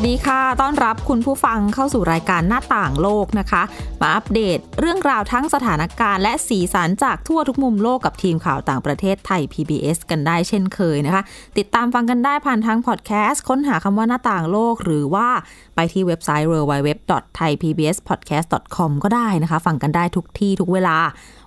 [0.00, 3.62] วัสดีค่ะ ต้อนรับคุณผู้ฟังเข้าสู่รายการหน้าต่างโลกนะคะ
[4.00, 11.22] มาอัปเดตเรื่องราวทั้งสถานการณ์และสีสันจากทั่วทุกมุมโลกกับทีมข่าวต่างประเทศไทย PBS กันได้เช่นเคยนะคะ
[11.58, 15.28] ติดตามฟังกันได้ผ่านทางพอดแคสต์ ค้นหาคำว่าหน้าต่างโลก หรือว่า
[15.74, 20.96] ไปที่เว็บไซต์ www.thaipbspodcast.com ก็ได้นะคะ ฟังกันได้ทุกที่ทุกเวลา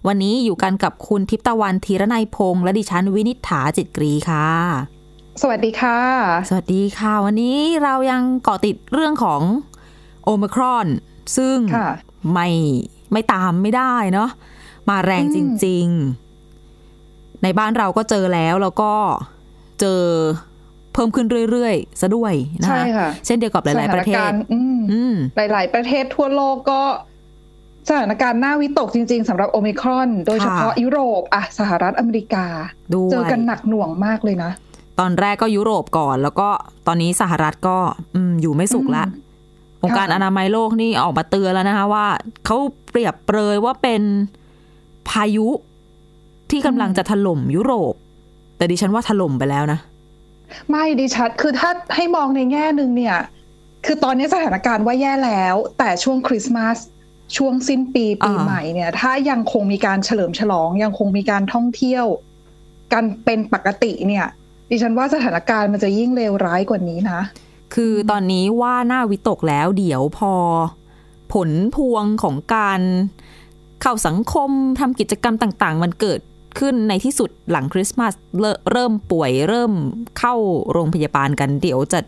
[0.08, 5.01] วันนี้อยู่กันกับคุณทิพตะวันธีรนัยพงษ์และดิฉันวินิฐาจิตกรีค่ะ
[5.42, 6.00] สวัสดีค่ะ
[6.50, 9.42] สวัสดีค่ะ วันนี้เรายังเกาะติดเรื่องของ
[10.24, 10.88] โอมครอน
[11.38, 11.90] ซึ่งค่ะ
[12.34, 12.50] ไม่
[13.12, 14.30] ไม่ตามไม่ได้เนาะ
[14.90, 15.86] มาแรงจริง
[16.66, 18.94] ๆ ในบ้านเราก็เจอแล้วแล้วก็
[19.82, 20.02] เจอ
[20.94, 26.82] เพิ่มขึ้นเรื่อยๆซะด้วยนะใช่คะค่ะเช่นเดียวกับหลาย ๆ ประเทสถศนการณ์อืมอืมหลาย ๆ ประเทศทั่วโลกก็
[27.90, 32.46] สถานการณ์น่าวิตกจริง ๆสำหรับโอมิครอน โดยเฉพาะค่ะยุโรปอะสหรัฐอเมริกา
[32.96, 34.52] ด้วยเจอกันหนักหน่วงมากเลยนะ
[35.00, 36.50] ตอนแรกก็ยุโรปก่อน แล้วก็
[36.88, 37.78] ตอนนี้สหรัฐก็
[38.16, 39.30] อืมอยู่ไม่สุขละอืม
[39.84, 42.06] องค์การค่ะอนามัยโลกนี่ออกมาเตือนแล้วนะคะว่า
[42.46, 42.58] เขา
[42.90, 44.02] เปรียบเปรยว่าเป็น
[45.10, 45.48] พายุ
[46.52, 47.94] ที่กำลังจะถล่มยุโรป
[48.58, 49.80] แต่ดิฉันว่าถล่มไปแล้วนะ
[50.70, 53.18] ไม่ดิชัดคือถ้าให้มองในแง่หนึ่งเนี่ย
[53.86, 56.78] คือตอนนี้สถานการณ์ว่าแย่แล้ว แต่ช่วงคริสต์มาส
[57.38, 62.06] ช่วงสิ้นปีปีอ่าใหม่เนี่ย ถ้ายังคงมีการเฉลิมฉลองยังคงมีการท่องเที่ยว
[62.94, 64.26] กันเป็นปกติเนี่ย
[64.72, 67.22] ดิฉันว่าสถานการณ์มันจะยิ่งเลวร้ายกว่านี้นะ
[67.74, 70.34] คือตอนนี้ว่าหน้าวิตกแล้วเดี๋ยวพอ
[71.34, 72.82] ผลพวงของการ
[73.82, 76.22] เข้าสังคมทำกิจกรรมต่าง ๆ มันเกิด
[76.60, 78.14] ขึ้นในที่สุดหลังคริสต์มาส
[78.72, 79.74] เริ่มป่วยเริ่ม
[80.20, 80.36] เข้า
[80.72, 82.00] โรงพยาบาลกัน เดี๋ยวจะ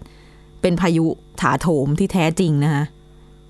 [0.61, 1.05] เป็นพายุ
[1.41, 2.83] ถาโถมที่แท้จริงนะคะ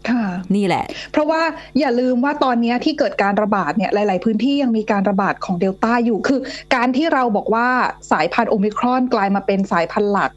[0.10, 1.42] ค่ะนี่แหละ เพราะว่า
[1.80, 6.40] อย่าลืมว่าตอนนี้ที่เกิดการระบาดเนี่ยหลาย ๆ พื้นที่ยังมีการระบาดของเดลต้าอยู่ คือ
[6.76, 7.68] การที่เราบอกว่า
[8.12, 10.32] สายพันธุ์โอมิครอนกลายมาเป็นสายพันธุ์หลัก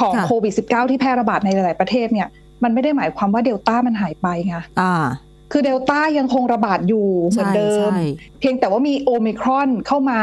[0.00, 2.28] ของค่ะโควิด -19 ที่แพร่ระบาดในหลาย ๆ ประเทศเนี่ย
[2.62, 4.94] มันไม่ได้หมายความว่าเดลต้ามันหายไปไงอ่า
[5.52, 8.00] คือเดลต้ายังคงระบาดอยู่เหมือนเดิมใช่
[8.40, 10.20] เพียงแต่ว่ามีโอมิครอนเข้ามา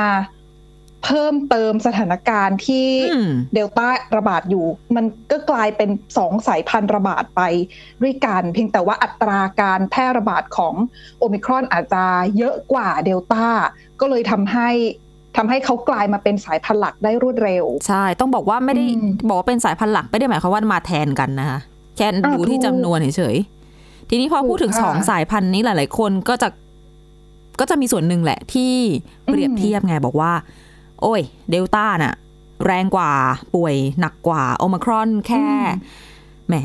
[1.03, 3.87] เพิ่มเติมสถานการณ์ที่อืมเดลต้า
[4.17, 4.65] ระบาดอยู่
[4.95, 7.41] มันก็กลายเป็นสองสายพันธุ์ระบาดไป
[8.01, 10.73] ด้วยกัน เพียงแต่ว่าอัตราการแพร่ระบาดของ
[11.19, 12.03] โอมิครอนอาจจะ
[12.37, 13.45] เยอะกว่าเดลต้า
[13.99, 14.69] ก็เลยทำให้
[15.37, 21.59] ทำให้เขากลายมาเป็นสายพันธุ์หลักได้รวดเร็ว ใช่ ต้องบอกว่าไม่ได้อืมบอกว่าเป็นสายพันธุ์หลักไม่ได้หมายความว่ามาแทนกันนะคะ
[21.97, 26.47] แค่อ่าดูที่ถูกจำนวนเฉยๆทีนี้พอถูกพูดถึงค่ะสองสายพันธุ์นี้หลาย ๆ คนก็จะ
[27.59, 28.73] ก็จะมีส่วนหนึ่งแหละที่
[29.25, 30.31] เปรียบอืมเทียบไงบอกว่า
[31.03, 31.21] โอ้ย
[31.51, 32.13] เดลต้าน่ะ
[32.65, 33.11] แรงกว่า
[33.55, 35.45] ป่วยหนักกว่าโอมครอนแค่
[36.47, 36.55] แหม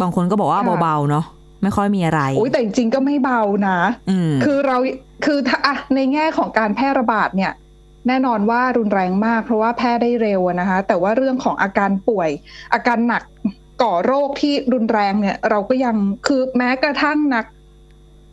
[0.00, 1.24] บางคนก็บอกว่าเบาๆเนาะ
[1.62, 3.78] ไม่ค่อยมีอะไรโอ้ยแต่จริงๆก็ไม่เบานะ
[4.10, 4.76] อืมคือเรา
[5.24, 7.52] คือถ้าอะในแง่ของการแพร่ระบาดเนี่ย
[8.08, 12.30] แน่นอนว่ารุนแรงมาก เพราะว่าแพร่ได้เร็วอะนะคะ แต่ว่าเรื่องของอาการป่วย
[12.74, 13.22] อาการหนัก
[13.82, 17.44] ก่อโรคที่รุนแรงเนี่ย เราก็ยังคือแม้กระทั่งนัก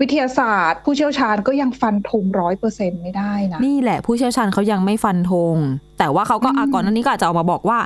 [0.02, 5.56] วิทยาศาสตร์ ผู้เชี่ยวชาญก็ยังฟันธงร้อยเปอร์เซ็นไม่ได้นะ นี่แหละผู้เชี่ยวชาญเขายังไม่ฟันธง
[6.00, 7.80] แต่ว่าเขาก็อืมอะก่อนหน้านี้ก็อาจจะออกมาบอกว่า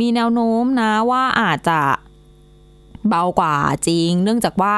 [0.00, 1.80] มีแนวโน้มนะว่าอาจจะ
[3.08, 3.56] เบากว่า
[3.88, 4.76] จริง เนื่องจากว่า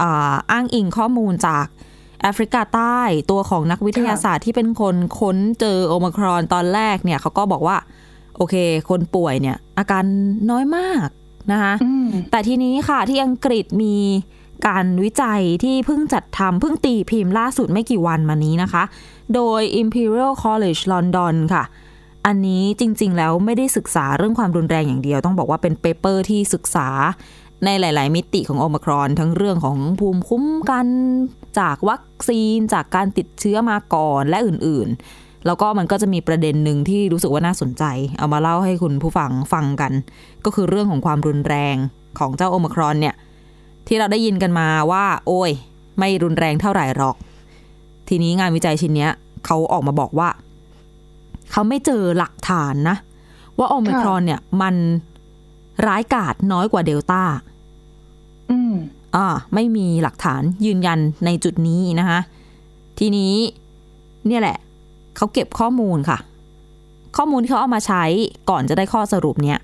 [0.00, 1.66] อ่าอ้างอิงข้อมูลจาก
[2.22, 2.98] แอฟริกาใต้
[3.30, 7.76] ตัวของนักวิทยาศาสตร์ที่เป็นคนค้นเจอโอมครอนตอนแรกเนี่ยเขาก็บอกว่า
[8.36, 8.54] โอเค
[8.90, 10.04] คนป่วยเนี่ย อาการ
[10.50, 11.06] น้อยมาก
[11.52, 13.94] นะคะอืมแต่ทีนี้ค่ะที่อังกฤษมี
[14.66, 18.82] การวิจัยที่เพิ่งจัดทำเพิ่งตีพิมพ์ล่าสุดไม่กี่วันมานี้นะคะ
[19.34, 21.64] โดย Imperial College London ค่ะ
[22.26, 26.88] อันนี้จริง ๆ แล้วไม่ได้ศึกษาเรื่องความรุนแรงอย่างเดียว ต้องบอกว่าเป็น paper ที่ศึกษา
[27.64, 30.86] ในหลาย ๆ มิติของโอมิครอน ทั้งเรื่องของภูมิคุ้มกัน
[31.58, 37.84] จากวัคซีนจากการติดเชื้อมาก่อนและอื่น ๆ แล้วก็มันก็จะมีประเด็นหนึ่งที่รู้สึกว่าน่าสนใจ
[38.18, 39.92] เอามาเล่าให้คุณผู้ฟังฟังกัน
[40.44, 41.76] ก็คือเรื่องของความรุนแรง
[42.18, 43.14] ของเจ้าโอมิครอนเนี่ย
[43.92, 45.50] ที่เราได้ยินกันมาว่า โอ้ย
[45.98, 47.16] ไม่รุนแรงเท่าไหร่หรอก
[48.08, 49.10] ทีนี้งานวิจัยชิ้นเนี้ย
[49.46, 50.28] เขาออกมาบอกว่า
[51.50, 52.96] เขาไม่เจอหลักฐานนะ
[53.58, 54.74] ว่าโอมิครอนเนี่ย มัน
[55.86, 57.22] ร้ายกาจน้อยกว่าเดลต้า
[58.50, 58.74] อืม
[59.16, 62.20] อ่าไม่มีหลักฐานยืนยันในจุดนี้นะคะ
[62.98, 63.34] ทีนี้
[64.26, 64.58] เนี่ยแหละ
[65.16, 66.18] เขาเก็บข้อมูลค่ะ
[67.16, 68.04] ข้อมูลที่เขาเอามาใช้
[68.50, 69.58] ก่อนจะได้ข้อสรุปเนี่ย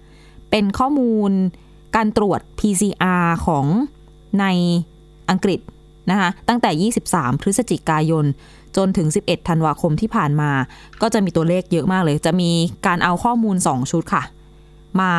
[0.50, 1.30] เป็นข้อมูล
[1.96, 3.66] การตรวจ PCR ของ
[4.40, 4.44] ใน
[5.30, 5.60] อังกฤษ
[6.10, 8.24] นะคะตั้งแต่ 23 พฤศจิกายน
[8.76, 10.50] จนถึง 11 ธันวาคมที่ผ่านมา
[11.02, 12.50] ก็จะมีตัวเลขเยอะมากเลย จะมี
[12.86, 14.22] การเอาข้อมูล 2 ชุดค่ะ
[15.00, 15.12] มา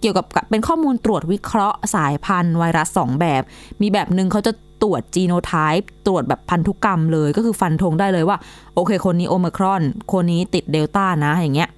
[0.00, 3.42] เกี่ยวกับเป็นข้อมูลตรวจวิเคราะห์สายพันธุ์ไวรัสสองแบบ
[3.80, 8.38] มีแบบหนึ่งเขาจะตรวจจีโนไทป์ตรวจแบบพันธุกรรมเลยก็คือฟันธงได้เลยว่า
[8.74, 9.82] โอเค คนนี้โอมครอน
[10.12, 11.70] คนนี้ติดเดลต้านะอย่างเงี้ย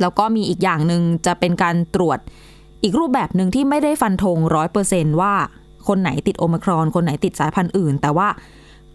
[0.00, 2.18] แล้วก็มีอีกอย่างหนึ่งจะเป็นการตรวจ
[2.82, 5.34] อีกรูปแบบหนึ่งที่ไม่ได้ฟันธงร้อยเปอร์เซนว่า
[5.88, 8.28] คนไหนติดโอมครอน คนไหนติดสายพันธุ์อื่น แต่ว่า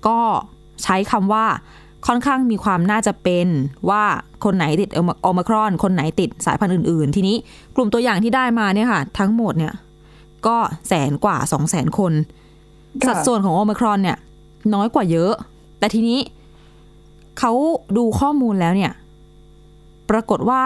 [0.07, 0.19] ก็
[0.83, 1.45] ใช้คำว่า
[2.07, 3.47] ค่อนข้างมีความน่าจะเป็น
[3.89, 4.03] ว่า
[4.43, 4.89] คนไหนติด
[5.23, 7.35] โอมครอน คนไหนติดสายพันธุ์อื่น ๆ ทีนี้
[7.75, 9.73] กลุ่มตัวอย่างที่ได้มาเนี่ยค่ะ ทั้งหมดเนี่ย
[10.47, 10.57] ก็
[10.87, 12.13] แสนกว่าสองแสนคน
[13.07, 14.17] สัดส่วนของโอมครอนเนี่ย
[14.73, 15.33] น้อยกว่าเยอะ
[15.79, 16.19] แต่ทีนี้
[17.39, 17.51] เขา
[17.97, 18.91] ดูข้อมูลแล้วเนี่ย
[20.09, 20.63] ปรากฏว่า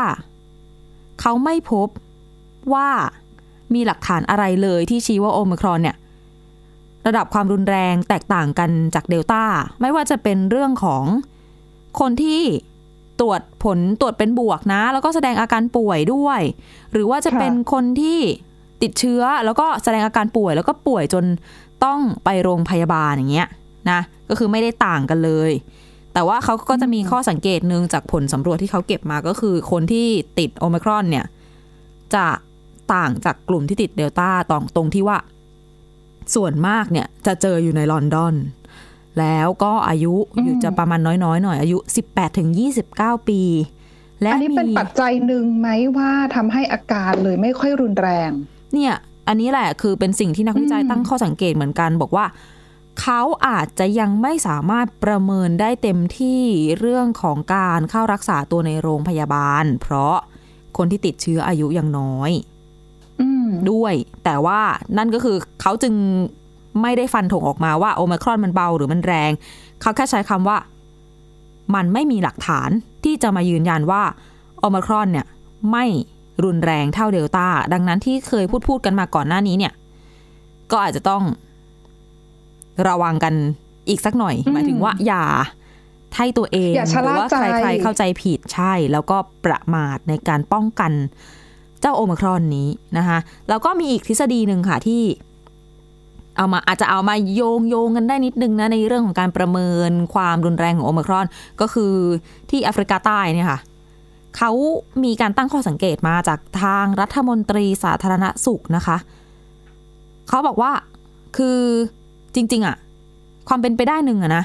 [1.21, 1.87] เขาไม่พบ
[2.73, 2.87] ว่า
[3.73, 5.95] มีหลักฐานอะไรเลยที่ชี้ว่าโอมครอนเนี่ย
[7.07, 9.43] ระดับความรุนแรงแตกต่างกันจากเดลต้า
[9.81, 11.03] ไม่ว่าจะเป็นเรื่องของ
[11.99, 12.41] คนที่
[13.19, 16.41] ตรวจผลตรวจเป็นบวกนะ แล้วก็แสดงอาการป่วยด้วย
[16.91, 18.19] หรือว่าจะเป็นคนที่
[18.81, 21.25] ติดเชื้อแล้วก็แสดงอาการป่วยแล้วก็ป่วยจน
[21.83, 23.47] ต้องไปโรงพยาบาลอย่างเงี้ย
[23.89, 23.99] นะ
[24.29, 25.51] ก็คือไม่ได้ต่างกันเลย
[26.13, 30.07] แต่ว่าเขาก็จะมีข้อสังเกตหนึ่งจากผลสำรวจที่เขาเก็บมาก็คือ คนที่
[30.39, 31.25] ติดโอมครอนเนี่ย
[32.15, 32.25] จะ
[32.93, 35.17] ต่างจากกลุ่มที่ติดเดลต้าตรงตรงที่ว่า
[36.35, 38.35] ส่วนมากเนี่ยจะเจออยู่ในลอนดอน
[39.19, 40.13] แล้วก็อายุ
[40.43, 41.77] อยู่จะประมาณน้อยๆหน่อยอายุ
[42.09, 42.49] 18ถึง
[42.89, 43.41] 29 ปี
[44.21, 45.67] และอันนี้เป็นปัจจัยหนึ่งไหม
[45.97, 48.29] ว่าทำให้อาการเลยไม่ค่อยรุนแรง
[48.73, 48.93] เนี่ย
[49.27, 52.25] อันนี้แหละคือเป็นสิ่งที่นักวิจัยตั้งข้อสังเกตเหมือนกันบอกว่า
[53.01, 56.41] เขาอาจจะยังไม่สามารถประเมินได้เต็มที่
[56.79, 60.15] เรื่องของการเข้ารักษาตัวในโรงพยาบาล เพราะ
[60.77, 62.31] คนที่ติดเชื้ออายุยังน้อย
[63.71, 63.93] ด้วย
[64.25, 64.59] แต่ว่า
[64.97, 65.93] นั่นก็คือเขาจึง
[66.81, 69.31] ไม่ได้ฟันถงออกมาว่าโอมครอนมันเบาหรือมันแรง
[69.81, 70.57] เขาแค่ใช้คำว่า
[71.75, 72.69] มันไม่มีหลักฐาน
[73.03, 74.03] ที่จะมายืนยันว่า
[74.59, 75.25] โอมครอนเนี่ย
[75.71, 75.85] ไม่
[76.43, 79.73] รุนแรงเท่าเดลต้า ดังนั้นที่เคยพูดพูดกันมาก่อนหน้านี้เนี่ย
[80.71, 81.23] ก็อาจจะต้อง
[82.87, 83.33] ระวังกัน
[83.89, 85.23] อีกสักหน่อย หมายถึงว่าอย่า
[86.17, 86.75] ให้ตัวเองห
[87.05, 93.17] รือว่าใครๆเข้าใจผิดใช่ แล้วก็ประมาทในการป้องกันเจ้าโอมครอนนี้นะคะ
[93.49, 95.01] แล้วก็มีอีกทฤษฎีหนึ่งค่ะที่
[96.37, 101.25] เอามาอาจจะเอามาโยงโยงกันได้นิดนึงนะในเรื่องของการประเมินความรุนแรงของโอมครอน
[101.61, 101.93] ก็คือ
[102.49, 103.59] ที่แอฟริกาใต้เนี่ยค่ะ
[104.37, 104.51] เขา
[105.03, 108.97] มีการตั้งข้อสังเกตมาจากทางรัฐมนตรีสาธารณสุขนะคะ
[110.29, 110.71] เขาบอกว่า
[111.37, 111.59] คือ
[112.35, 112.75] จริง ๆอะ
[113.47, 114.43] ความเป็นไปได้หนึ่งอะนะ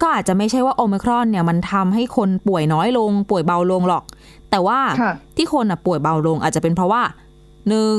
[0.00, 4.04] ก็อาจจะไม่ใช่ว่าโอมครอนเนี่ยมันทำให้คนป่วยน้อยลง ป่วยเบาลงหรอก
[4.56, 4.80] แต่ว่า
[5.36, 7.02] ที่คนอะป่วยเบาลงอาจจะเป็นเพราะว่า
[7.68, 7.94] หนึ่ง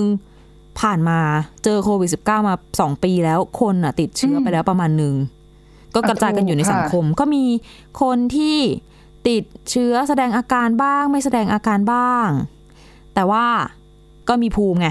[0.79, 1.19] ผ่านมา
[1.63, 5.15] เจอโควิด -19 มาสองปีแล้วคนอะติดเชื้อไปแล้วประมาณหนึ่ง
[5.95, 7.43] ก็กระจายกันอยู่ในสังคม ก็มี
[8.01, 8.57] คนที่
[9.27, 12.27] ติดเชื้อแสดงอาการบ้าง ไม่แสดงอาการบ้าง
[13.15, 13.45] แต่ว่า
[14.29, 14.87] ก็มีภูมิไง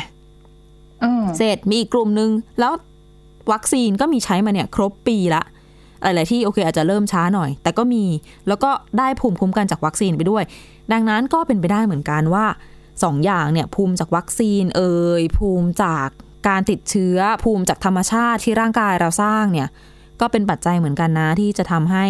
[1.36, 2.30] เสร็จมีอีกกลุ่มหนึ่ง
[2.60, 2.72] แล้ว
[3.52, 5.42] วัคซีนก็มีใช้มาเนี่ย ครบปีละ
[6.02, 8.04] หลาย ๆ ที่โอเคอาจจะเริ่มช้าหน่อย แต่ก็มี
[8.48, 10.44] แล้วก็ได้ภูมิคุ้มกันจากวัคซีนไปด้วย
[10.92, 12.46] ดังนั้นก็เป็นไปได้เหมือนกันว่า
[13.02, 16.08] สองอย่างเนี่ยภูมิจากวัคซีนเอ่ยภูมิจาก
[16.48, 19.68] การติดเชื้อ ภูมิจากธรรมชาติที่ร่างกายเราสร้างเนี่ย
[20.20, 22.04] ก็เป็นปัจจัยเหมือนกันนะที่จะทำให้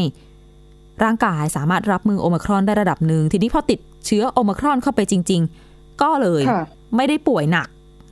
[1.04, 6.42] ร่างกายสามารถรับมือโอมครอนได้ระดับหนึ่งทีนี้พอติดเชื้อโอมครอนเข้าไปจริง ๆ ก็เลย
[6.96, 7.68] ไม่ได้ป่วยหนัก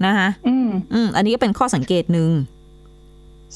[0.07, 2.31] นะคะอืมอืมอันนี้ก็เป็นข้อสังเกตหนึ่ง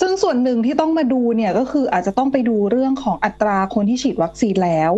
[0.01, 4.93] ซึ่งส่วนหนึ่งที่ต้องมาดูเนี่ยก็คืออาจจะต้องไปดูเรื่องของอัตราคนที่ฉีดวัคซีนแล้ว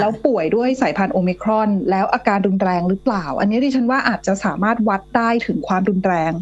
[0.00, 6.32] แล้วป่วยด้วยสายพันธุ์โอมิครอน แล้วอาการรุนแรงหรือเปล่า อันนี้ดิฉันว่าอาจจะสามารถวัดได้ถึงความรุนแรง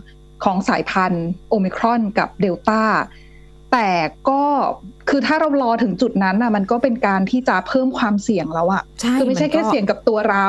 [0.44, 2.82] ของสายพันธุ์โอมิครอนกับเดลต้า
[3.72, 3.90] แต่
[4.28, 4.42] ก็
[5.08, 8.82] คือถ้าเรารอถึงจุดนั้นอะ มันก็เป็นการที่จะเพิ่มความเสี่ยงแล้วอะ
[9.18, 10.46] คือไม่ใช่แค่เสี่ยงกับตัวเรา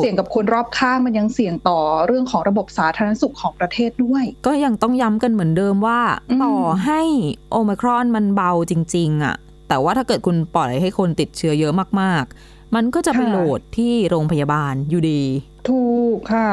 [0.00, 6.00] เสี่ยงกับคนรอบข้างมันยังเสี่ยงต่อเรื่องของระบบสาธารณสุขของประเทศด้วย ก็ยังต้องย้ำกันเหมือนเดิมว่า
[6.42, 7.02] ต่อให้
[7.50, 9.34] โอมครอนมันเบาจริง ๆ อะ
[9.68, 15.22] แต่ว่าถ้าเกิดคุณปล่อยให้คนติดเชื้อเยอะมากๆ มันก็จะไปโหลดที่โรงพยาบาลอยู่ดี
[15.68, 15.84] ถู
[16.16, 16.50] กค่ะ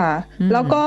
[0.53, 0.83] แล้วก็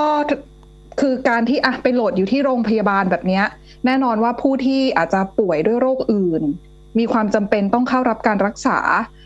[1.00, 3.42] คือการที่อะไปโหลดอยู่ที่โรงพยาบาลแบบนี้
[3.87, 6.42] แน่นอนว่าผู้ที่อาจจะป่วยด้วยโรคอื่น
[6.99, 8.78] มีความจำเป็นต้องเข้ารับการรักษา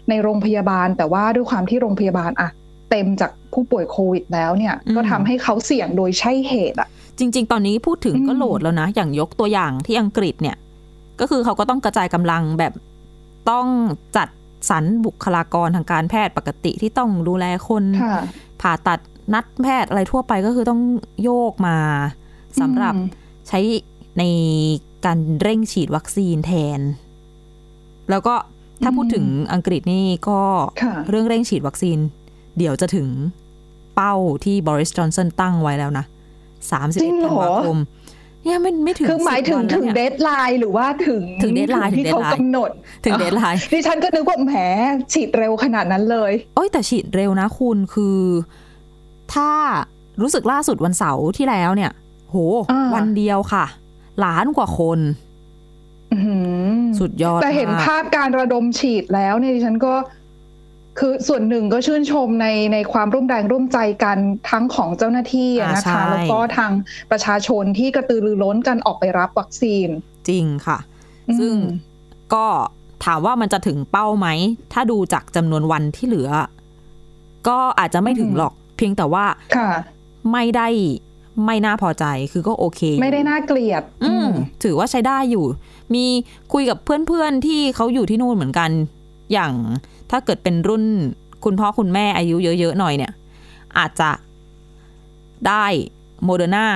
[0.09, 2.49] ในโรงพยาบาล แต่ว่าด้วยความที่โรงพยาบาลอะ
[2.91, 10.57] เต็มจากผู้ป่วยโควิดแล้วเนี่ยก็ทำให้เขาเสี่ยงโดยใช่เหตุอะจริง ๆ ตอนนี้พูดถึงก็โหลดแล้วนะ อย่างยกตัวอย่างที่อังกฤษเนี่ย
[11.21, 12.73] ก็คือเขาก็ต้องกระจายกำลังแบบ
[13.51, 13.67] ต้อง
[14.17, 14.29] จัด
[14.71, 17.85] สรรบุคลากรทางการแพทย์ปกติที่ต้องดูแลคน
[18.61, 19.01] ผ่าตัด
[19.35, 20.81] นัดแพทย์อะไรทั่วไปก็คือต้อง
[21.23, 21.77] โยกมา
[22.61, 22.95] สำหรับ
[23.49, 23.61] ใช้
[24.19, 24.23] ใน
[25.05, 26.81] การเร่งฉีดวัคซีนแทน
[28.11, 28.35] แล้วก็
[28.83, 30.41] ถ้าพูดถึงอังกฤษนี่ก็
[31.09, 31.99] เรื่องเร่งฉีดวัคซีน
[32.59, 33.09] เดี๋ยวจะถึง
[33.95, 34.15] เป้า
[34.45, 36.05] ที่บริสจอนสันตั้งไว้แล้วนะ
[36.71, 37.79] สามสิบจริเอ็ดงเหรธันอวาคม
[38.45, 42.71] เนี่ยไม่ไม่ถึงคือหมายถึง10วันแล้ถึวงเนี่ยเดทไลน์หรือว่าถึงถึง deadline ที่เขาถึง deadline กำหนด
[43.05, 44.53] ถึงเดทไลน์ดิฉันก็นึกว่าแหม
[45.13, 48.21] ฉีดเร็วขนาดนั้นเลยโอ้ยแต่ฉีดเร็วนะคุณคือ
[49.35, 49.51] ถ้า
[50.21, 51.91] รู้สึกล่าสุดวันเสาร์ที่แล้วเนี่ย
[52.31, 52.37] โห
[52.71, 53.65] อ่าวันเดียวค่ะ
[54.25, 54.99] ล้านกว่าคน
[56.13, 56.37] อื้อหื
[56.67, 59.95] อสุดยอดแต่เห็นมากภาพการระดมฉีดแล้วเนี่ยดิฉันก็
[60.99, 64.19] คือส่วนหนึ่งก็ชื่นชมในในความร่วมแรงร่วมใจกัน
[64.51, 66.73] ทั้งของเจ้าหน้าที่อะอ่านะใช่คะ แล้วก็ทาง
[67.11, 69.89] ประชาชนที่กระตือรือร้นกันออกไปรับวัคซีน
[70.29, 70.79] จริงค่ะ
[71.39, 71.81] ซึ่งอืม
[72.35, 72.47] ก็
[73.05, 74.29] ถามว่ามันจะถึงเป้าไหม
[74.73, 76.31] ถ้าดูจากจำนวนวันที่เหลือ
[77.49, 79.25] ก็อาจจะไม่ถึงหรอก เพียงแต่ว่า
[79.57, 79.71] ค่ะ
[80.33, 80.69] ไม่ได้
[81.45, 84.29] ไม่น่าพอใจคือก็โอเคอยู่ไม่ได้น่าเกลียด อืม
[84.63, 85.45] ถือว่าใช้ได้อยู่
[85.95, 86.05] มี
[86.53, 88.71] คุยกับเพื่อนๆที่เขาอยู่ที่นู่นเหมือนกัน
[89.33, 89.53] อย่าง
[90.11, 90.85] ถ้าเกิดเป็นรุ่น
[91.45, 93.13] คุณพ่อคุณแม่อายุเยอะๆหน่อยเนี่ย
[93.79, 94.11] อาจจะ
[95.49, 95.65] ได้
[96.25, 96.67] โมเดอร์นา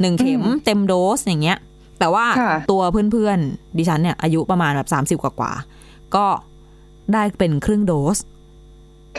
[0.00, 1.58] หนึ่งเข็มอืมเต็มโดสอย่างเงี้ย
[1.98, 6.26] แต่ว่าค่ะตัวเพื่อนๆดิฉันเนี่ย อายุประมาณแบบสามสิบ30กว่าๆก็
[7.12, 8.18] ได้เป็นครึ่งโดส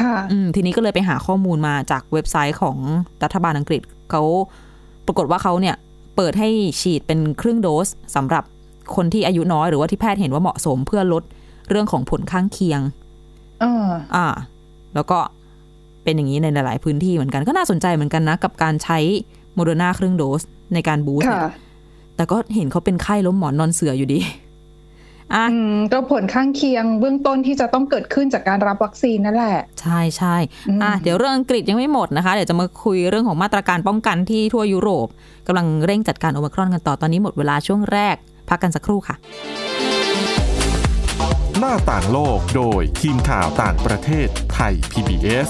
[0.02, 2.78] ค่ะอืมทีนี้ก็เลยไปหาข้อมูลมาจากเว็บไซต์ของ
[3.24, 3.82] รัฐบาลอังกฤษ
[4.12, 4.24] เขา
[5.06, 5.76] ปรากฏว่าเขาเนี่ย
[6.16, 6.50] เปิดให้
[6.82, 8.44] ฉีดเป็นครึ่งโดสสำหรับ
[8.96, 11.24] คนที่อายุน้อยหรือว่าที่แพทย์เห็นว่าเหมาะสมเพื่อลด
[11.70, 12.82] เรื่องของผลข้างเคียง
[13.62, 13.86] เออ
[14.16, 14.28] อ่า
[14.96, 15.18] แล้วก็
[16.04, 19.00] เป็นอย่างนี้ในหลาย ๆ พื้นที่เหมือนกันก็น่าสนใจเหมือนกันนะ กับการใช้
[19.54, 20.42] โมเดอร์นาครึ่งโดส
[20.74, 21.54] ในการ boost ค่ะเนี่ย
[22.16, 24.20] แต่ก็เห็นเขาเป็นไข้ล้มหมอนนอนเสื่ออยู่ดี
[25.34, 30.36] อะอืมก็ผลข้างเคียงเบื้องต้นที่จะต้องเกิดขึ้นจากการรับวัคซีนนั่นแหละ ใช่ใช่
[30.70, 35.08] อืมอะเดี๋ยวเรื่องอังกฤษยังไม่หมดนะคะ เดี๋ยวจะมาคุยเรื่องของมาตรการป้องกันที่ทั่วยุโรป
[35.48, 38.16] กำลังเร่งจัดการโอมิครอนกันต่อตอนนี้หมดเวลาช่วงแรก
[38.50, 39.16] พักกันสักครู่ค่ะ
[41.60, 45.50] หน้าต่างโลกโดยทีมข่าวต่างประเทศไทย PBS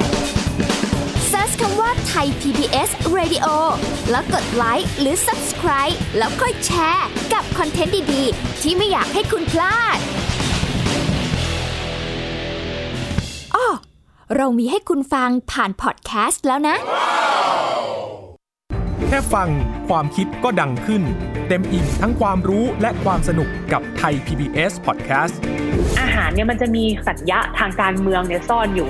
[1.61, 3.47] คำว่าไทย PBS Radio
[4.11, 9.97] แล้วกดไลค์หรือ Subscribe แล้วค่อยแชร์ กับคอนเทนต์ดี ๆ ที่ไม่อยากให้คุณพลาด
[13.55, 13.67] อ้อ
[14.35, 16.75] เรามีให้คุณฟังผ่านพอดแคสต์แล้วนะ
[19.07, 19.49] แค่ฟัง
[19.87, 21.01] ความคิดก็ดังขึ้น
[21.47, 25.33] เต็มอิ่มทั้งความรู้และความสนุกกับไทย PBS Podcast
[26.01, 28.89] อาหารเนี่ยมันจะมีสัญญะทางการเมืองเนี่ยซ่อนอยู่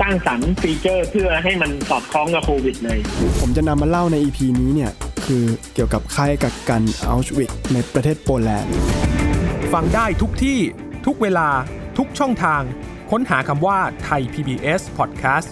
[0.00, 2.98] สร้างสรรค์ฟีเจอร์เพื่อให้มันสอดคล้องกับโควิดเลย
[3.40, 4.92] ผมจะนำมาเล่าใน EP นี้เนี่ย
[5.26, 8.72] คือเกี่ยวกับค่ายกักกันอัลชวิกในประเทศโปแลนด์
[9.72, 10.58] ฟังได้ทุกที่
[11.06, 11.48] ทุกเวลา
[11.98, 12.62] ทุกช่องทาง
[13.10, 15.48] ค้นหาคำว่าไทย PBS Podcast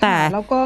[0.01, 0.61] แต่แล้วก็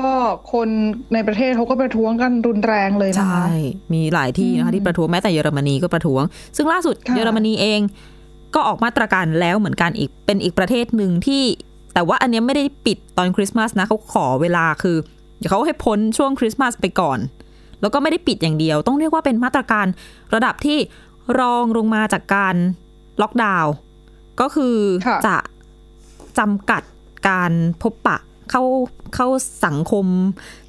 [0.53, 0.70] คน
[1.13, 3.48] ในประเทศเขาก็ประท้วงกันรุนแรงเลยนะคะใช่
[3.93, 6.24] มีหลายที่นะคะที่ประท้วงแม้แต่เยอรมนีก็ประท้วง
[6.55, 7.81] ซึ่งล่าสุดเยอรมนีเอง
[8.55, 11.43] ก็ออกมาตรการแล้วเหมือนกันอีกเป็นอีกประเทศหนึ่งที่
[11.93, 14.98] แต่ว่าอันเนี้ยไม่ได้ปิดตอนคริสต์มาสนะเขาขอเวลาคือ
[15.38, 17.20] เดี๋ยวเขาให้พ้นช่วงคริสต์มาสไปก่อน
[17.81, 19.86] แล้วก็ไม่ได้ปิดอย่างเดียว ต้องเรียกว่าเป็นมาตรการ
[20.34, 20.77] ระดับที่
[21.39, 22.55] รองลงมาจากการ
[23.22, 23.74] ล็อกดาวน์
[24.41, 24.75] ก็คือ
[25.27, 25.38] จะ
[26.39, 26.83] จำกัด
[27.29, 28.17] การพบปะ
[28.50, 28.63] เข้า
[29.15, 29.27] เข้า
[29.65, 30.05] สังคม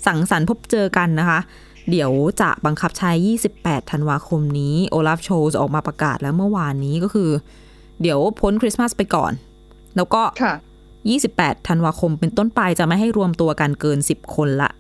[0.06, 1.40] สังสรรค์พบเจอกันนะคะ
[1.90, 2.10] เดี๋ยว
[2.40, 3.10] จะบังคับใช้
[3.50, 7.30] 28 ธันวาคมนี้โอลาฟโชว์ออกมาประกาศแล้วเมื่อวานนี้ก็คือ
[8.02, 9.32] เดี๋ยวพ้นคริสต์มาสไปก่อน
[9.96, 10.22] แล้วก็
[10.94, 14.70] 28 ธันวาคมเป็นต้นไปจะไม่ให้รวมตัวกันเกิน 10 คนละ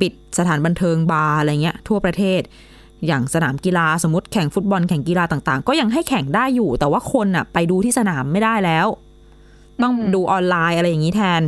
[0.00, 2.40] ปิดสถานบันเทิงบาร์อะไรเงี้ยทั่วประเทศ
[3.06, 8.86] อย่างสนามกีฬาสมมติแข่งฟุตบอลแข่งกีฬาต่าง ๆ ก็ยังให้แข่งได้อยู่ แต่ว่าคนอะไปดูที่สนามไม่ได้แล้ว
[9.82, 11.42] ต้องดูออนไลน์อะไรอย่างนี้แทน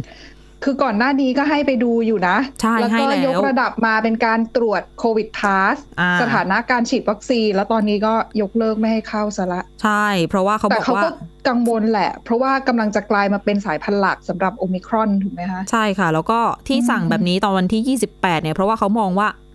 [0.64, 11.10] คือก่อนหน้านี้ก็ให้ไปดูอยู่นะใช่แล้วให้ก็แล้วยกระดับมาเป็นการตรวจโควิดพาสอ่าสถานะการฉีดวัคซีน แล้วตอนนี้ก็ยกเลิกไม่ให้เข้าซะละ ใช่ เพราะว่าเขาแต่บอกเขาว่าก็
[11.48, 19.47] กังวลแหละ เพราะว่ากำลังจะกลายมาเป็นสายพันธุ์หลักสำหรับโอมิครอนถูกไหมคะ ใช่ค่ะ แล้วก็ที่สั่งแบบนี้ตอนวันที่ 28เนี่ยเพราะว่าเขามองว่าอ่า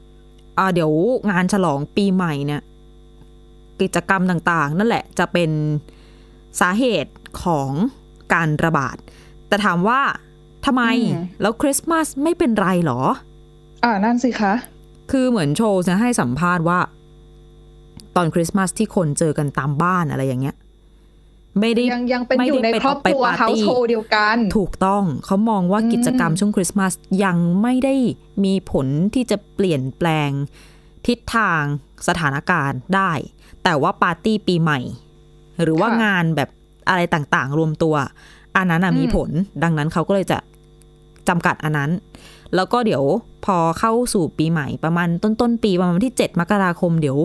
[0.74, 0.92] เดี๋ยว
[1.32, 2.62] งานฉลองปีใหม่เนี่ย
[3.82, 5.52] กิจกรรมต่างๆ นั่นแหละจะเป็น
[6.60, 7.70] สาเหตุของ
[8.34, 8.96] การระบาด
[9.48, 10.02] แต่ถามว่า
[10.66, 10.84] ทำไม
[11.14, 13.02] อืมแล้วคริสต์มาสไม่เป็นไรเหรอ
[13.84, 14.54] อ่านั่นสิคะ
[15.12, 16.80] คือเหมือนโชว์จะให้สัมภาษณ์ว่า
[18.16, 20.56] ตอนคริสต์มาสที่คนเจอกันตามบ้านอะไรอย่างเงี้ย
[21.60, 27.96] ไม่ได้ยังยังเป็นไม่อยู่ได้ในไปครอบครัวไปปาร์เฮาตี้ส์โฮเดียวกัน ถูกต้องเขามองว่ากิจกรรมช่วงคริสต์มาสยังไม่ได้
[28.44, 30.30] มีผลที่จะเปลี่ยนแปลง
[31.08, 31.64] ทิศทาง
[32.08, 33.12] สถานการณ์ได้
[33.64, 34.80] แต่ว่าปาร์ตี้ปีใหม่
[35.64, 36.50] หรือว่าค่ะงานแบบ
[36.90, 37.96] อะไรต่างๆ รวมตัว
[38.56, 39.30] อันนั้นน่ะอืมมีผล
[39.64, 40.38] ดังนั้นเขาก็เลยจะ
[41.28, 41.92] จำกัดอันนั้น
[42.56, 43.04] แล้วก็เดี๋ยว
[43.46, 47.18] พอเข้าสู่ปีใหม่ประมาณต้นต้นๆปีประมาณวันที่ 7 มกราคมเดี๋ยว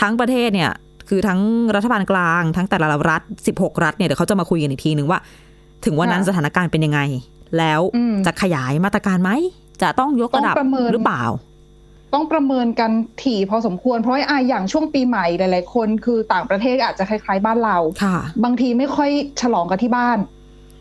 [0.00, 0.70] ทั้งประเทศเนี่ย
[1.08, 1.40] คือทั้ง
[1.76, 5.18] รัฐบาลกลางทั้งแต่ละรัฐ 16 รัฐเนี่ยเดี๋ยวเขาจะมาคุยกันอีกทีนึงว่า
[5.84, 7.00] ถึงวันนั้นค่ะสถานการณ์เป็นยังไง
[7.58, 9.30] แล้วอืมจะขยายมาตรการไหม
[9.82, 11.24] จะต้องยกระดับต้องประเมินหรือเปล่า
[12.14, 12.90] ต้องประเมินกัน
[13.22, 20.18] ถี่พอสมควร เพราะว่าอะอย่างช่วงปีใหม่หลาย ๆ คนคือต่างประเทศอาจจะคล้าย ๆ บ้านเราค่ะบางทีไม่ค่อยฉลองกันที่บ้าน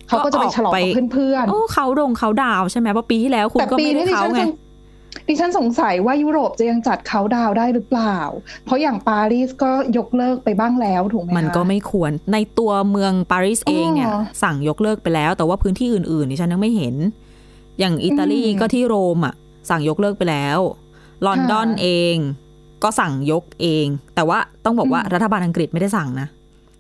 [0.07, 4.51] เขาก็จะไปฉลองกับเพื่อนโอ้เขาดงเขาดาวน์ใช่ไหมเพราะปีที่แล้วๆคุณแต่ก็ปีไม่ได้นี้ดิเขาฉันไงสง
[5.27, 8.17] ดิฉันสงสัยว่ายุโรปจะยังจัดเขาดาวน์ได้หรือเปล่า
[8.65, 16.95] เพราะอย่างปารีสก็ยกเลิกไปบ้างแล้วถูกไหมคะมันก็ไม่ควร ในตัวเมืองปารีสเองเนี่ยอ๋อสั่งยกเลิกไปแล้ว แต่ว่าพื้นที่อื่นๆนี่ฉันยังไม่เห็น
[17.79, 19.33] อย่างอิตาลีอืมก็ที่โรมอะ
[19.69, 20.59] สั่งยกเลิกไปแล้ว
[21.25, 22.15] ลอนดอนค่ะเอง
[22.83, 26.27] ก็สั่งยกเอง แต่ว่าต้องบอกว่าอืมรัฐบาลอังกฤษไม่ได้สั่งนะ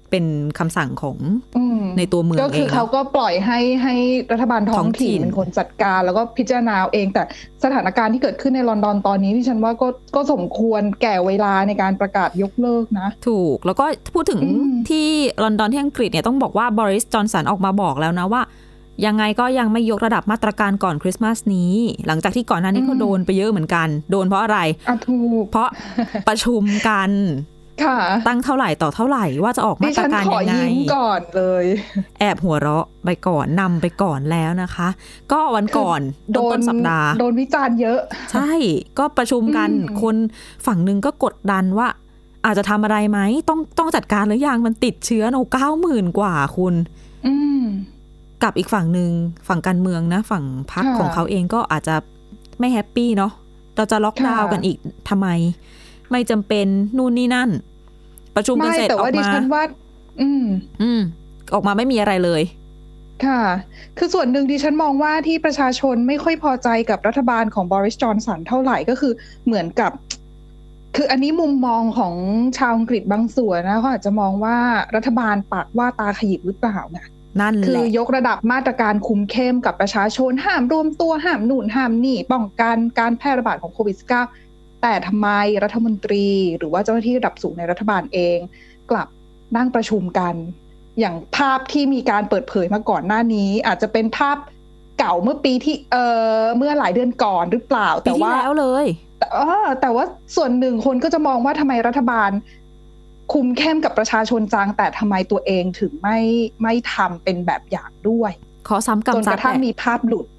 [0.09, 0.25] เป็น
[0.59, 1.17] คำสั่งของ
[1.57, 3.95] อืมในตัวเมืองก็คือเองเขาก็ปล่อยให้ให้
[4.31, 7.23] รัฐบาลท้ท้อองงถิ่ถิ่นนเป็นคนจัดการ แล้วก็พิจารณาเอาเอง แต่
[7.63, 15.07] สถานการณ์ที่เกิดขึ้นในลอนดอนตอนนี้ที่ฉันว่าก็ก็สมควรแก่เวลาในการประกาศยกเลิกนะ ถูกแล้วก็พูดถึงอืมที่
[15.43, 18.41] ลอนดอนที่อังกฤษเนี่ยต้องบอกว่าบริสจอนสันออกมาบอกแล้วนะว่า
[19.05, 21.73] ยังไงก็ยังไม่ยกระดับมาตรการก่อนคริสต์มาสนี้
[22.07, 25.69] หลังจากที่ก่อนหน้านี้ก็โดนไปเยอะเหมือนกัน โดนเพราะอะไรอะถูกเพราะ
[26.27, 27.56] ประชุมกันค่ะ
[28.27, 31.65] ตั้งเท่าไหร่ต่อเท่าไหร่ว่าจะออกดิมาตรฉันการขอยังไงยิ้มก่อนเลย
[32.19, 34.87] แอบหัวเราะไปก่อนนำไปก่อนแล้วนะคะ
[35.31, 35.99] ก็วันก่อน
[36.31, 37.99] โดต้นนต้นสัปดาห์โดนวิจารณ์เยอะ
[38.31, 38.51] ใช่
[38.99, 40.15] ก็ประชุมกันอืมคน
[40.65, 41.87] ฝั่งหนึ่งก็กดดันว่า
[42.45, 46.73] อาจจะทำอะไรไหมต้องต้องจัดการหรือยังมันติดเชื้อโอ้เก้าหมื่นกว่าคุณ
[47.27, 47.63] อืม
[48.43, 49.11] กับอีกฝั่งหนึ่ง
[49.47, 51.95] ฝั่งการเมืองนะ ฝั่งพรรคค่ะของเขาเองก็อาจจะ
[52.59, 53.31] ไม่แฮปปี้เนาะ
[53.75, 54.77] เราจะล็อกดาวน์ค่ะกันอีก
[55.09, 55.27] ทำไม
[56.11, 57.49] ไม่จำเป็นนู่นนี่นั่น
[58.37, 59.63] ประชุมกันไม่เสร็จแต่ออว่ากดิมาฉันว่า
[60.21, 60.45] อืม
[60.81, 61.01] อืม
[61.53, 62.41] ออกมาไม่มีอะไรเลย
[63.25, 63.43] ค่ะ
[63.97, 69.13] คือส่วนหนึ่งดิฉันมองว่าที่ประชาชนไม่ค่อยพอใจกับรัฐบาลของบริสจอนสันเท่าไหร่ก็คือ
[69.45, 69.91] เหมือนกับ
[70.95, 72.15] คืออันนี้มุมมองของ
[72.57, 74.57] ชาวอังกฤษบางส่วนนะเขาอาจจะมองว่า
[74.95, 76.99] รัฐบาลปากว่าตาขยิบหรือเปล่าไง
[77.41, 84.46] นั่นคืแหอละยกระดับมาตรการคุมเข้มกับประชาชนห้ามรวมตัวห้ามหนุนห้ามนี่ป้องกันการแพร่ระบาดของโควิด -19
[84.87, 85.29] แต่ทำไม
[85.63, 88.37] รัฐมนตรี หรือว่าเจ้าหน้าที่ระดับสูงในรัฐบาลเอง
[88.91, 89.07] กลับ
[89.57, 90.35] นั่งประชุมกัน
[90.99, 94.37] อย่างภาพที่มีการเปิดเผยมาก่อนหน้านี้ อาจจะเป็นภาพ
[94.99, 95.95] เก่าเมื่อปีที่เอ
[96.39, 98.85] อเมื่อหลายเดือนก่อนหรือเปล่า แต่ว่าแล้วเลย
[99.19, 102.31] แต่เออแต่ว่าส่วนหนึ่งคนก็จะมองว่าทำไมรัฐบาล
[103.33, 106.19] คุมเข้มกับประชาชนจัง แต่ทำไมตัวเองถึงไม่
[106.63, 108.31] ไม่ทำเป็นแบบอย่างด้วย
[108.67, 110.29] ขอซ้ำกำจนกระทั่งมีภาพหลุดอ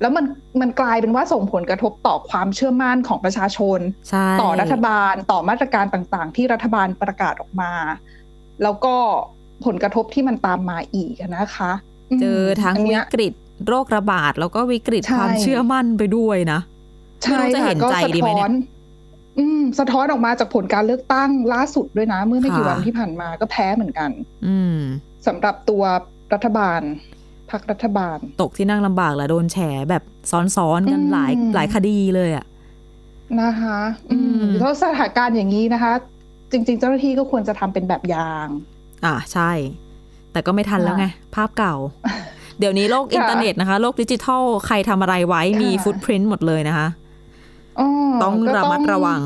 [0.00, 0.24] แล้วมัน
[0.60, 3.78] มันกลายเป็นว่าส่งผลกระทบต่อความเชื่อมั่นของประชาชน
[4.42, 7.72] ต่อรัฐบาลต่อมาตรการต่างๆ ที่รัฐบาลประกาศออกมา
[8.62, 8.94] แล้วก็
[9.64, 11.72] ผลกระทบที่มันตามมาอีกนะคะ
[12.20, 13.32] เจอทั้งวิกฤต
[13.66, 16.60] โรคระบาด แล้วก็วิกฤตความเชื่อมั่นไปด้วยนะ
[17.24, 18.52] ใช่จะเห็นใจดีไหมเนี่ย
[19.38, 24.10] อืมสะท้อนออกมาจากผลการเลือกตั้งล่าสุดด้วยนะ เมื่อไม่กี่วันที่ผ่านมาก็แพ้เหมือนกัน
[24.46, 24.78] อืม
[25.26, 25.82] สำหรับตัว
[26.32, 26.80] รัฐบาล
[27.50, 29.58] พรรครัฐบาล ตกที่นั่งลำบากแหละโดนแฉ
[29.90, 30.02] แบบ
[30.56, 32.44] ซ้อนๆกันหลายหลายคดีเลยอะ
[33.40, 33.78] นะคะ
[34.12, 35.92] อืมเพราะสถานการณ์อย่างนี้นะคะ
[36.52, 38.46] จริง ๆ เจ้าหน้าที่ก็ควรจะทำเป็นแบบอย่าง
[39.04, 39.50] อ่าใช่
[40.32, 41.74] แต่ก็ไม่ทันแล้วไง ภาพเก่า
[42.58, 46.86] เดี๋ยวนี้โลกอินเทอร์เน็ตนะคะ โลกดิจิทัลใครทำอะไรไว้มี footprint หมดเลยนะคะ
[48.22, 49.20] ต้องระมัดระวัง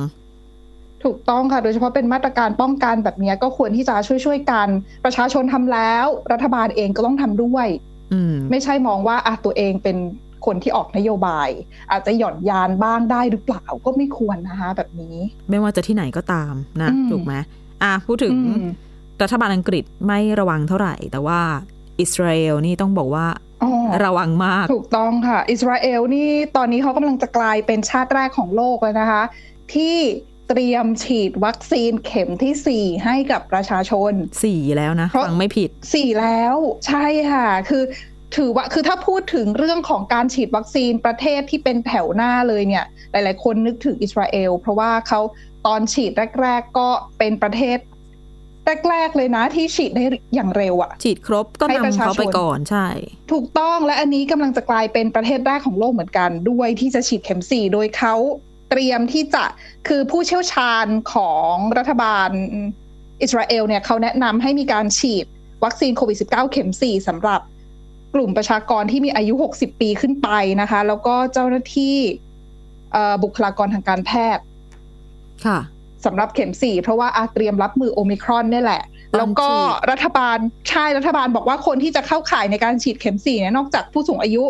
[1.05, 4.69] ถูกต้องค่ะ โดยเฉพาะเป็นมาตรการป้องกันแบบนี้ก็ควรที่จะช่วยๆกัน
[5.05, 7.67] ประชาชนทำแล้ว รัฐบาลเองก็ต้องทำด้วย
[8.51, 9.97] ไม่ใช่มองว่าอะตัวเองเป็น
[10.47, 11.49] คนที่ออกนโยบาย
[11.91, 15.17] อาจจะหย่อนยานบ้างได้หรือเปล่าก็ไม่ควรนะคะแบบนี้
[15.51, 17.35] ไม่ว่าจะที่ไหนก็ตามนะถูกไหม
[17.83, 18.35] อะพูดถึง
[19.23, 21.41] รัฐบาลอังกฤษไม่ระวังเท่าไหร่ แต่ว่า
[22.01, 23.27] อิสราเอลนี่ต้องบอกว่า
[24.05, 29.23] ระวังมาก ถูกต้องค่ะ อิสราเอลนี่ตอนนี้เขากำลังจะกลายเป็นชาติแรกของโลกเลยนะคะ
[29.75, 29.97] ที่
[30.49, 34.13] เตรียมฉีดวัคซีนเข็มที่สี่ให้กับประชาชน
[34.45, 37.83] สี่แล้วนะฟังไม่ผิดสี่แล้วใช่ค่ะ คือ
[38.37, 45.21] ถือว่าคือถ้าพูดถึงเรื่องของการฉีดวัคซีนประเทศที่เป็นแถวหน้าเลยเนี่ย หลาย ๆ คนนึกถึงอิสราเอล เพราะว่าเขา
[45.67, 47.79] ตอนฉีดแรก ๆ ก็เป็นประเทศ
[48.89, 50.05] แรกๆเลยนะที่ฉีดได้
[50.35, 52.87] อย่างเร็วอะฉีดครบก็นำเขาไปก่อนใช่
[53.33, 58.15] ถูกต้องและอันนี้กำลังจะกลายเป็นประเทศแรกของโลกเหมือนกันด้วยที่จะฉีดเข็มสี่โดยเขา
[58.75, 59.45] เตรียมที่จะ
[59.89, 62.31] คือผู้เชี่ยวชาญของรัฐบาล
[63.23, 65.27] อิสราเอลเนี่ยเขาแนะนำให้มีการฉีด
[65.65, 67.41] วัคซีนโควิด -19 เข็มสี่สำหรับ
[68.15, 70.29] กลุ่มประชากรที่มีอายุ 60 ปีขึ้นไป
[70.61, 71.97] นะคะ แล้วก็เจ้าหน้าที่
[73.23, 74.45] บุคลากรทางการแพทย์
[75.47, 75.59] ค่ะ
[76.05, 78.83] สำหรับเข็มสี่เพราะว่าอาเตรียมรับมือโอมิครอนนี่แหละ
[79.17, 79.49] แล้วก็
[79.91, 80.39] รัฐบาล
[80.71, 84.45] ใช่รัฐบาลบอกว่าคนที่จะเข้าข่ายในการฉีดเข็มสี่เนี่ยนอกจากผู้สูงอายุ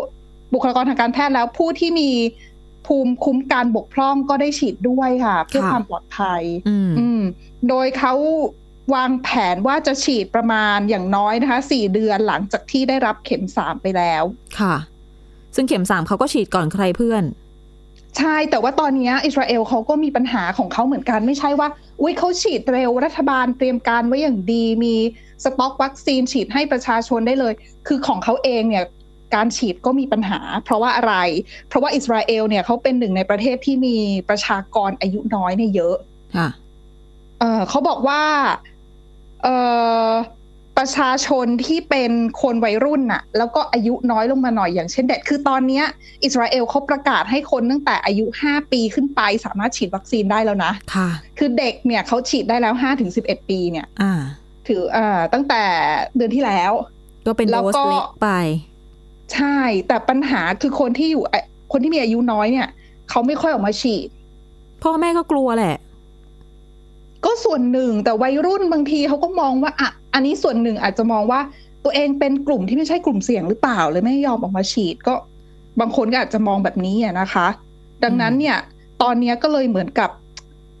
[0.53, 2.09] บุคลากรทางการแพทย์แล้วผู้ที่มี
[2.85, 6.41] ภูมิคุ้มกันบกพร่องก็ได้ฉีดด้วยค่ะ เพื่อความปลอดภัย
[6.99, 7.21] อืม
[7.69, 8.13] โดยเขา
[8.95, 14.23] วางแผนว่าจะฉีดประมาณอย่างน้อยนะคะสี่เดือนหลังจากที่ได้รับเข็มสามไปแล้ว
[14.59, 14.75] ค่ะ
[15.55, 17.23] ซึ่งเข็มสามเขาก็ฉีดก่อนใครเพื่อน
[18.17, 21.67] ใช่แต่ว่าตอนนี้อิสราเอลเขาก็มีปัญหาของเขาเหมือนกันไม่ใช่ว่า
[22.01, 24.95] อุ้ยเขาฉีดเร็วรัฐบาลเตรียมการไว้อย่างดี มี
[25.43, 27.53] สต็อกวัคซีนฉีดให้ประชาชนได้เลย
[27.87, 28.85] คือของเขาเองเนี่ย
[29.35, 31.15] การฉีดก็มีปัญหา เพราะว่าอะไร
[31.67, 33.95] เพราะว่าอิสราเอลเนี่ยเขาเป็นหนึ่งในประเทศที่มี
[34.29, 35.95] ประชากรอายุน้อยเนี่ยเยอะ
[36.35, 36.49] ค่ะ
[37.39, 38.21] เออเขาบอกว่า
[39.43, 39.55] เอ่
[40.07, 40.09] อ
[40.77, 45.81] ประชาชนที่เป็นคนวัยรุ่นน่ะ แล้วก็อายุน้อยลงมาหน่อยอย่างเช่นเด็กคือตอนนี้
[46.23, 54.13] อิสราเอลเขาประกาศให้คนตั้งแต่อายุห้าปีขึ้นไปสามารถฉีดวัคซีนได้แล้วนะค่ะ คือเด็กเนี่ยเขาฉีดได้แล้วห้าถึงสิบเอ็ดปีเนี่ยอ่า
[54.67, 55.61] ถืออ่าตั้งแต่
[56.15, 56.71] เดือนที่แล้ว
[57.27, 58.29] ก็เป็นโดสเล็กไป
[59.33, 61.23] ใช่ แต่ปัญหาคือคนที่อยู่
[61.71, 62.67] คนที่มีอายุน้อยเนี่ย
[63.09, 64.07] เขาไม่ค่อยออกมาฉีด
[64.83, 65.75] พ่อแม่ก็กลัวแหละ
[67.25, 71.39] ก็ส่วนหนึ่งแต่วัยรุ่นบางทีเขาก็มองว่าอะอันนี้ส่วนหนึ่งอาจจะมองว่า
[71.83, 75.15] ตัวเองเป็นกลุ่มที่ไม่ใช่กลุ่มเสี่ยงหรือเปล่าเลยไม่ยอมออกมาฉีดก็
[75.79, 77.47] บางคนก็อาจจะมองแบบนี้นะคะ
[78.03, 78.57] ดังนั้นเนี่ย
[79.01, 80.09] ตอนนี้ก็เลยเหมือนกับ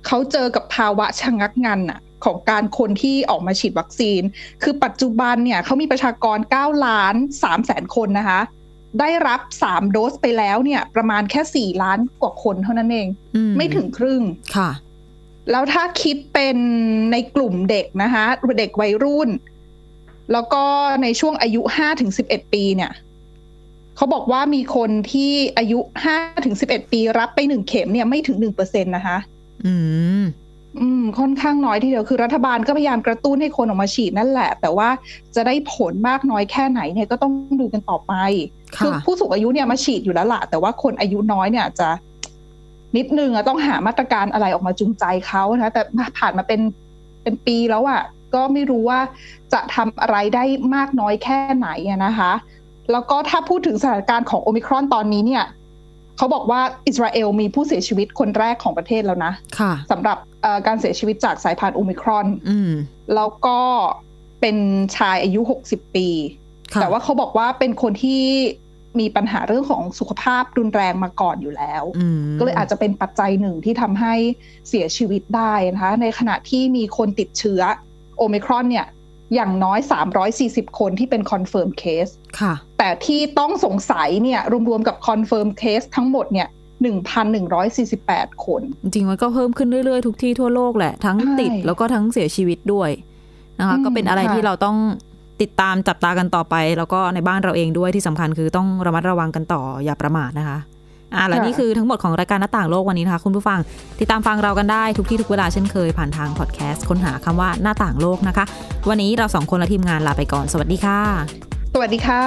[0.07, 4.21] เขาเจอกับภาวะชะงักงันอะ ของการคนที่ออกมาฉีดวัคซีน
[4.63, 8.41] คือปัจจุบันเนี่ยเขามีประชากร 9 ล้าน3แสนคนนะคะ
[8.99, 13.07] ได้รับ 3 โดสไปแล้วเนี่ย ประมาณแค่ 4 ล้านกว่าคนเท่านั้นเอง
[13.57, 14.21] ไม่ถึงครึ่ง
[14.55, 14.69] ค่ะ
[15.51, 16.57] แล้วถ้าคิดเป็น
[17.11, 18.25] ในกลุ่มเด็กนะคะ
[18.59, 19.29] เด็กวัยรุ่น
[20.31, 20.63] แล้วก็
[21.03, 22.91] ในช่วงอายุห้าถึงสิบเอ็ดปีเนี่ย
[23.95, 29.17] เขาบอกว่ามีคนที่อายุห้าถึงสิบเอ็ดปีรับไปหนึ่งเข็มเนี่ยไม่ถึงหนึ่งเปอร์เซ็นตนะคะ
[29.65, 29.73] อื
[30.21, 30.23] ม
[30.79, 34.89] อืมค่อนข้างน้อยทีเดียวคือรัฐบาลก็พยายามกระตุ้นให้คนออกมาฉีดนั่นแหละ แต่ว่า
[35.35, 38.13] จะได้ผลมากน้อยแค่ไหนเนี่ยก็ต้องดูกันต่อไป
[38.77, 41.89] คือผู้สูงอายุเนี่ยมาฉีดอยู่แล้วละแต่ว่าคนอายุน้อยเนี่ยจะ
[42.97, 45.81] นิดนึงอะต้องหามาตรการอะไรออกมาจูงใจเขานะแต่
[46.17, 46.61] ผ่านมาเป็น
[47.23, 48.01] เป็นปีแล้วอะ
[48.33, 48.99] ก็ไม่รู้ว่า
[49.53, 50.43] จะทำอะไรได้
[50.75, 51.69] มากน้อยแค่ไหน
[52.05, 52.31] นะคะ
[52.91, 55.43] แล้วก็ถ้าพูดถึงสถานการณ์ของโอมิครอนตอนนี้เนี่ย
[56.17, 62.71] เขาบอกว่าอิสราเอลมีผู้เสียชีวิตคนแรกของประเทศแล้วนะค่ะสำหรับเอ่อการเสียชีวิตจากสายพันธุ์โอมิครอนอืม
[63.15, 63.59] แล้วก็
[64.41, 64.57] เป็น
[64.97, 66.07] ชายอายุ 60 ปี
[66.73, 68.23] ค่ะแต่ว่าเขาบอกว่าเป็นคนที่
[68.99, 74.13] มีปัญหาเรื่องของสุขภาพรุนแรงมาก่อนอยู่แล้วอืมก็เลยอาจจะเป็นปัจจัยหนึ่งที่ทำให้
[74.69, 77.61] เสียชีวิตได้นะคะ ในขณะที่มีคนติดเชื้อ
[78.17, 78.87] โอมิครอนเนี่ย
[79.33, 79.79] อย่างน้อย
[80.29, 82.07] 340 คนที่เป็น confirm case
[82.39, 86.47] ค่ะ แต่ที่ต้องสงสัยเนี่ยรวมๆกับ confirm case ทั้งหมดเนี่ย
[87.65, 92.89] 1,148 คน จริงๆมันก็เพิ่มขึ้นเรื่อยๆ ทุกที่ทั่วโลกแหละ ทั้งใช่ติดแล้วก็ทั้งเสียชีวิตด้วย
[93.59, 94.77] นะคะอืมก็เป็นอะไรค่ะที่เราต้อง
[95.41, 100.57] ติดตามจับตากันต่อไป แล้วก็ในบ้านเราเองด้วยที่สำคัญคือต้องระมัดระวังกันต่ออย่าประมาทนะคะ
[101.15, 103.59] อ่าและนี่คือทั้งหมดของรายการหน้าต่างโลกวันนี้นะคะคุณผู้ฟัง
[103.99, 108.45] ติดตามฟังเรากันได้ทุกที่ทุกเวลาเช่นเคยผ่านทางพอดแคสต์ค้นหาคำว่าหน้าต่างโลกนะคะ
[108.89, 110.99] วันนี้เราสองคนและทีมงานลาไปก่อนสวัสดีค่ะ
[111.73, 112.23] สวัสดีค่ะ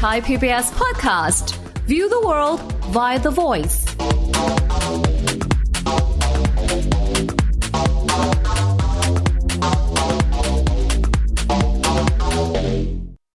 [0.00, 1.46] Thai PBS podcast.
[1.86, 2.60] View the world
[2.96, 3.76] via the voice.